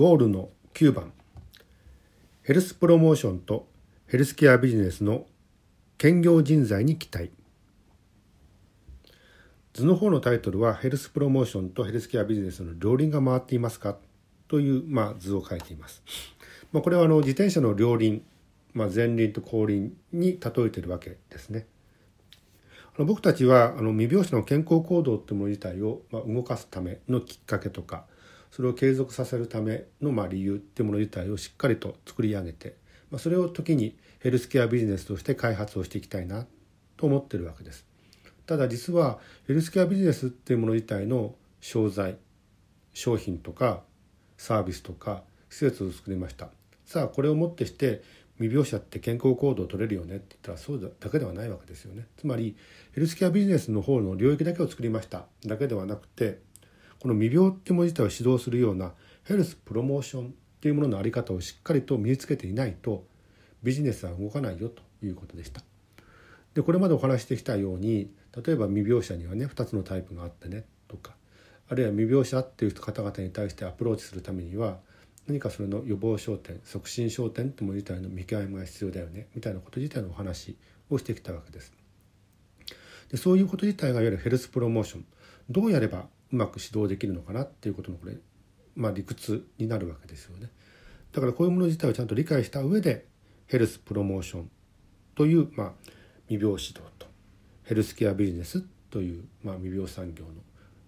[0.00, 1.12] ゴールの9番
[2.42, 3.68] ヘルスプロモーションと
[4.06, 5.26] ヘルスケアビジネスの
[5.98, 7.30] 兼業人材に期待
[9.74, 13.98] 図の方のタイトルはヘルスプロモーションとヘルスケアビジネスの両輪が回っていますか？
[14.48, 16.02] という、まあ、図を書いています。
[16.72, 18.22] まあ、これはあの自転車の両輪、
[18.72, 21.66] まあ、前輪と後輪に例えてるわけですね。
[22.96, 28.06] あの僕たちはあの未病死の健康行動ってもの自体を、ま、動かすためのきっかけとか
[28.50, 32.76] それを継続させるための、まあ、理由ってもの自体をしっかりと作り上げて、
[33.10, 36.46] まあ、それを時にヘルスケアビジネスとして開発をしていきたいな
[36.96, 37.86] と思ってるわけです。
[38.46, 42.16] ただ実はヘルスケアビジネスっていうもの自体の商材
[42.92, 43.82] 商品とか
[44.36, 46.48] サービスとか施設を作りました。
[46.84, 48.02] さあこれをもってして
[48.38, 52.06] 未病者って健康行動を取れるよねって言ったらそうだけではないわけですよね。
[52.16, 52.56] つまり
[52.92, 55.26] ヘルスケアビジネスの方の領域だけを作りました。
[55.46, 56.40] だけではなくて
[57.00, 58.92] この未病っていうもの自体を指導するような
[59.24, 63.04] ヘルスプロモーションっていうものの在り方をしっかりと身につけていないと
[63.62, 65.62] ビジネスは動かないよということでした。
[66.54, 68.10] でこれまでお話してきたように
[68.44, 71.14] 例えば未病者にはね2つのタイプがあってねとか
[71.68, 74.78] あるいは未病者っていう方々に対してアプローチするためには
[75.26, 80.56] 何かそれの予防焦点促進焦点ってもの自体の見極めが必要だよねみたいなこと自体のお話
[80.90, 81.72] をしてきたわけです。
[83.10, 85.04] でそういうこと自体がいわゆるヘルスプロモーション
[85.48, 88.14] どうやればうまく指導できるのかなっていうことのこれ、
[88.76, 90.50] まあ、理屈になるわけですよね。
[91.12, 93.06] だからこういうもの自体をちゃんと理解した上で
[93.46, 94.50] ヘルスプロモーション
[95.16, 95.72] という、まあ、
[96.28, 97.06] 未病指導と
[97.64, 100.30] ヘルスケアビジネスという、まあ、未病産業の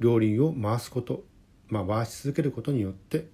[0.00, 1.24] 両輪を回すこと、
[1.68, 3.28] まあ、回し続けることによって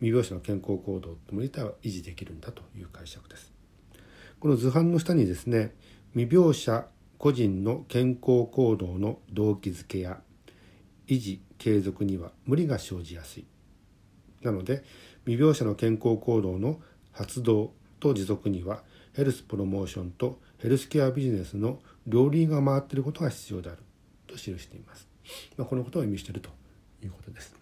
[0.00, 3.52] 未病者の健康行動とも自体は維持できるんだという解釈です。
[4.38, 5.74] この図版の下にですね
[6.14, 6.86] 未病者
[7.18, 10.20] 個人の健康行動の動機づけや
[11.06, 13.46] 維持継続には無理が生じやすい
[14.42, 14.84] なので
[15.24, 16.80] 未病者の健康行動の
[17.12, 18.82] 発動と持続には
[19.14, 23.78] ヘルスプロモーションとヘルスケアビジネスの両輪が回っていることが必要である
[24.26, 25.08] と記しています。
[25.56, 26.50] まあ、このことを意味していると
[27.02, 27.54] いうことです。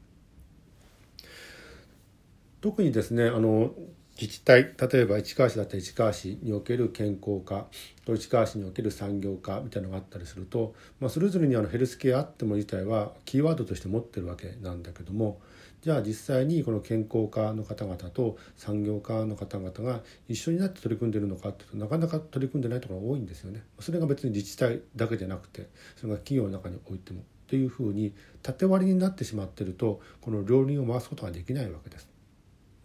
[2.60, 3.72] 特にですねあの
[4.20, 7.66] 自治体例えば市川市だったら市川市における健康課
[8.04, 15.40] と市川市における産業課みたいなのがあったりすると、まあ、それぞれにあのヘルスケアあっても自体はキーワードとして持ってるわけなんだけども
[15.82, 23.62] じゃあ実際にこの健康課の方々と産業課の方々が一緒になって取り組んでるのかっていうとなかなか取り組んでないところが多いんですよね。
[23.80, 32.13] それが別に自治体だけじゃなくてそれが企業の中においてもっていうふうに縦割りになってしまってるとこの両輪を回すことができないわけです。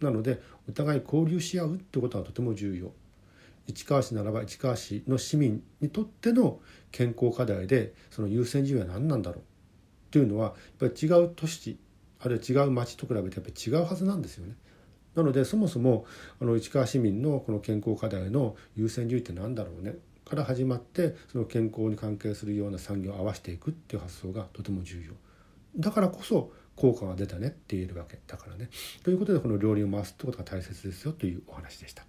[0.00, 2.92] なのでお互い交流し合うってことはとても重要
[3.66, 9.42] 市川市ならば市川市の市民にとっての健康課題でその優先順位は何なんだろうっ
[10.10, 10.46] ていうのは
[10.80, 11.78] やっぱり違う都市
[12.18, 14.54] あるいは違う町と比べてやっぱり違うはずなんですよね。
[15.14, 16.04] なのでそもそも
[16.40, 19.94] あの市川市民のこの健康課題の優先順位って何だろうね
[20.24, 25.12] から始まってその健康に関係するような産業を合わせていくっていう発想がとても重要。
[25.76, 28.70] だからこそ効果が出たねって言えるわけだからね。
[29.02, 32.06] ということでこの両輪を回すってことが大切ですよというお話でした。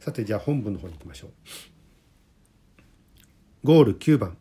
[0.00, 1.30] さてじゃあ本文の方に行きましょう。
[3.62, 4.36] ゴール9番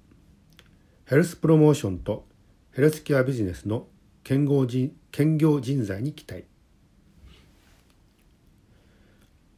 [1.06, 2.26] ヘルスプロモーションと
[2.72, 3.86] ヘルスケアビジネスの
[4.24, 6.46] 兼業人兼業人材に期待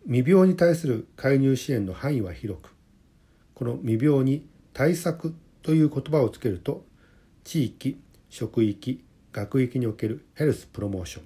[0.05, 2.75] 未病に対する介入支援の範囲は広く
[3.53, 6.83] この未病に対策という言葉をつけると
[7.45, 7.97] 地域
[8.29, 9.01] 職域
[9.35, 11.23] 学域におけるヘルスプロモーション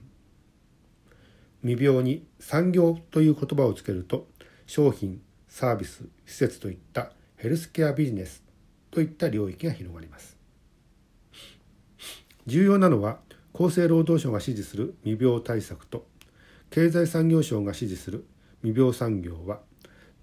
[1.61, 4.27] 未病に産業という言葉をつけると
[4.65, 8.43] 商品サービス施設といったヘルスケアビジネス
[8.89, 10.35] といった領域が広がります。
[12.47, 13.19] 重要なのは
[13.53, 16.07] 厚生労働省が指示する未病対策と
[16.71, 18.25] 経済産業省が指示する
[18.63, 19.59] 未病産業は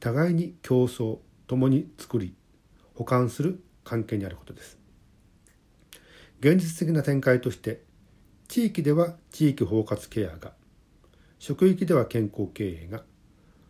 [0.01, 2.35] 互いに競争共に作り
[2.97, 4.86] 補完する関係にあることです。
[6.41, 7.83] 現実的な展開として
[8.49, 10.53] 地域では地域包括ケアが
[11.39, 13.03] 職域では健康経営が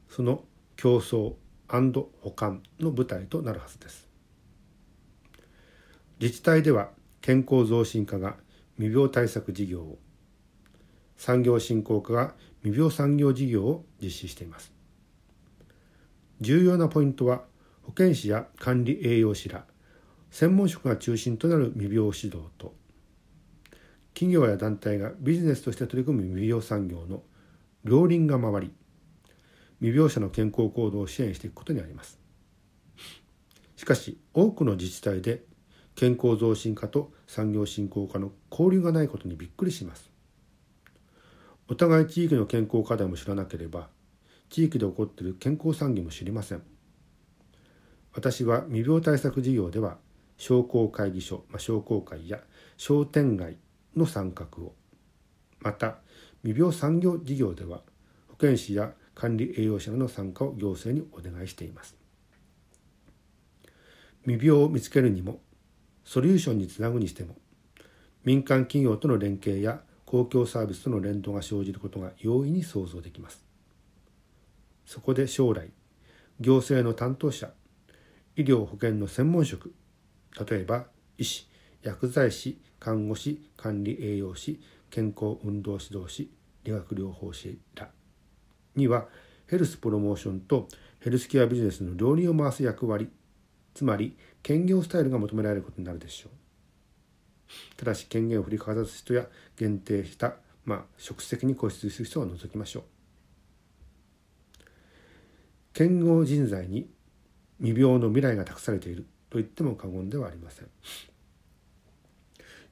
[0.08, 0.44] その
[0.76, 1.34] 競争
[1.68, 4.08] 補完の舞台となるはずです。
[6.20, 6.90] 自治体では
[7.20, 8.36] 健康増進課が
[8.76, 9.98] 未病対策事業を
[11.16, 14.72] 産業振興課が未病産業事業を実施しています。
[16.40, 17.42] 重要なポイントは
[17.82, 19.64] 保健師や管理栄養士ら
[20.30, 22.74] 専門職が中心となる未病指導と
[24.14, 27.22] 企業や団体がビジネスとして取り組む未病産業の
[27.84, 28.72] 両輪が回り
[29.80, 32.18] 未病者の健康行動を支援していくことにあります。
[33.76, 35.42] しかし多くの自治体で
[35.94, 40.10] 健康増進課と産業振興課の交流がないことにびっくりします。
[41.68, 43.88] お互い地域の健康課題も知らなければ
[44.48, 46.62] 地域で起こっている健康産業も知りません。
[48.14, 49.98] 私は未病対策事業では
[50.36, 52.40] 商工会議所、まあ、商工会や
[52.76, 53.56] 商店街
[53.96, 54.74] の参画を。
[55.60, 55.98] また
[56.42, 57.80] 未病産業事業では
[58.28, 61.96] 保健師や管理栄養士の参加を行政にお願いしています。
[64.24, 65.40] 未病を見つけるにも
[66.04, 67.36] ソリューションにつなぐにしても
[68.24, 73.44] 民間企業との連携や公共サービスとの連動が生じることが容易に想像できます。
[74.84, 75.70] そこで将来
[76.38, 77.50] 行政の担当者
[78.36, 79.74] 医療保険の専門職
[80.38, 80.86] 例えば
[81.18, 81.48] 医師
[81.82, 84.60] 薬剤師看護師管理栄養士
[84.90, 86.30] 健康運動指導士
[86.64, 87.88] 理学療法士ら
[88.74, 89.06] には
[89.46, 90.68] ヘルスプロモーションと
[91.00, 93.08] ヘルスケアビジネスの両輪を回す役割
[93.74, 96.32] つまり兼業スタイルが求められることになるでしょう。
[97.76, 102.82] ただし権限を振りかざす人や限定した、まあ、職責に固執する人は除きましょう。
[105.74, 106.88] 剣豪人材に
[107.60, 109.06] 未病の未来が託されている。
[109.30, 110.68] と言っても過言ではありません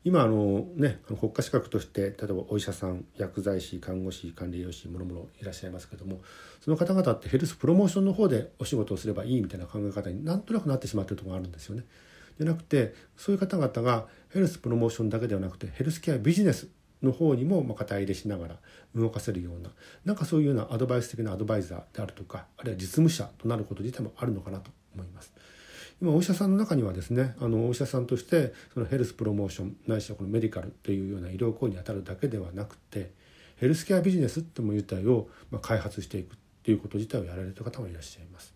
[0.05, 6.21] 今あのね国家資格として例えばお医者さん薬剤師看護師管理栄養士もろもろいらっしゃいますけども
[6.61, 11.85] その方々ってヘルスプロモーションの方でお仕事をすればいいみたいな考え方になんとなくなってしまっているところがあるんですよね。
[12.39, 16.69] じゃなくてそういう方々がヘルスプロモーションだけではなくてヘルスケアビジネス
[17.03, 18.57] の方にもま肩入れしながら
[18.95, 19.71] 動かせるような
[20.05, 25.33] なんかそういうようなアドバイス的なアドバイザーであるとかあるいは実務者となること自体もあるのかなと思います。
[26.05, 33.11] 今お医者さんの中にはですねあのお医者さんとしてそのヘルスプロモーションないしはこのメディカルというような医療行為に当たるだけではなくて
[33.57, 38.53] ヘルスケアビジネスっても自体をま開発していくっていうこと自体をやられる方もいらっしゃいます。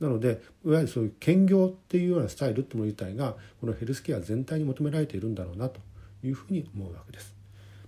[0.00, 5.80] なのでいわゆるそういう兼業っていうようなスタイルってもの自体がこのヘルスケア全体に求められているんだろうなと
[6.22, 7.34] いうふうに思うわけです。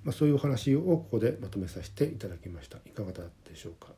[0.02, 2.78] まあ、そういうお話をここでまとめさせていただきました。
[2.86, 3.88] いかがだったでしょうか？